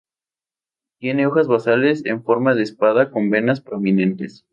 [0.97, 4.47] Tiene hojas basales en forma de espada con venas prominentes.